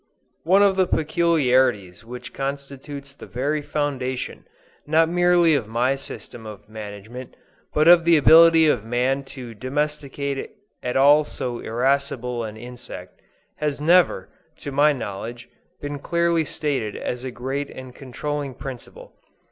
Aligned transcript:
One 0.45 0.63
of 0.63 0.77
the 0.77 0.87
peculiarities 0.87 2.03
which 2.03 2.33
constitutes 2.33 3.13
the 3.13 3.27
very 3.27 3.61
foundation, 3.61 4.47
not 4.87 5.07
merely 5.07 5.53
of 5.53 5.67
my 5.67 5.93
system 5.93 6.47
of 6.47 6.67
management, 6.67 7.35
but 7.71 7.87
of 7.87 8.03
the 8.03 8.17
ability 8.17 8.65
of 8.65 8.83
man 8.83 9.23
to 9.25 9.53
domesticate 9.53 10.53
at 10.81 10.97
all 10.97 11.23
so 11.23 11.59
irascible 11.59 12.43
an 12.43 12.57
insect, 12.57 13.21
has 13.57 13.79
never, 13.79 14.27
to 14.57 14.71
my 14.71 14.91
knowledge, 14.91 15.49
been 15.81 15.99
clearly 15.99 16.45
stated 16.45 16.95
as 16.95 17.23
a 17.23 17.29
great 17.29 17.69
and 17.69 17.93
controlling 17.93 18.55
principle. 18.55 19.13